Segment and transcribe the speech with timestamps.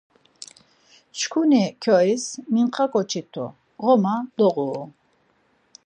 [1.17, 3.45] Çkuni kyois mintxa ǩoç̌i t̆u,
[3.83, 4.85] ğoma doğuru.